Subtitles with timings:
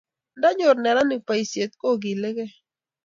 [0.37, 2.53] nda nyor neranik boishet ko kiligei